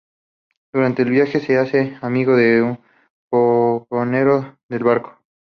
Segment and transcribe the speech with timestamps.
[0.73, 2.79] Durante el viaje se hace amigo de un
[3.29, 5.19] fogonero del barco.